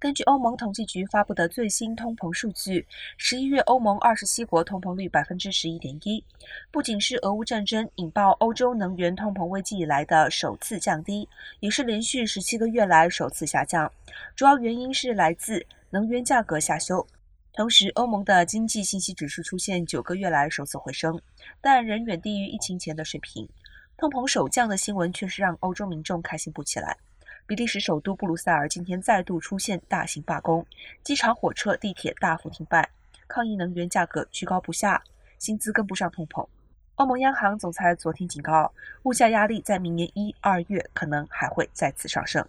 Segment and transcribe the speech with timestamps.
[0.00, 6.22] 根据欧盟统计局发布的最新通膨数据，十一月欧盟二十七国通膨率百分之十一点一，
[6.70, 13.90] 不仅是俄乌战争引爆欧洲能源通膨危机以来的首次降低，也是连续十七个月来首次下降。
[14.36, 17.04] 主要原因是来自能源价格下修，
[17.54, 21.20] 同时欧盟的经济信息指数出现九个月来首次回升，
[21.60, 23.48] 但仍远低于疫情前的水平。
[23.96, 26.96] 通膨首降的新闻确实让欧洲民众开心不起来。
[27.48, 30.66] 比利时首都布鲁塞尔今天再度出现大型罢工，
[31.02, 32.86] 机场、火车、地铁大幅停摆，
[33.26, 35.02] 抗议能源价格居高不下，
[35.38, 36.46] 薪资跟不上通膨。
[36.96, 38.70] 欧盟央行总裁昨天警告，
[39.04, 42.46] 物价压力在明年一二月可能还会再次上升。